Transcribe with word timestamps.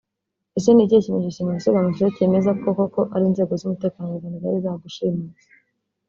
Ese 0.57 0.69
ni 0.73 0.83
ikihe 0.83 1.01
kimenyetso 1.05 1.35
simusiga 1.37 1.85
mufite 1.85 2.09
cyemeza 2.15 2.49
ko 2.61 2.69
koko 2.77 3.01
ari 3.13 3.23
inzego 3.29 3.53
z’umutekano 3.59 4.07
w’u 4.09 4.17
Rwanda 4.19 4.39
zari 4.43 4.59
zagushimuse 4.65 5.47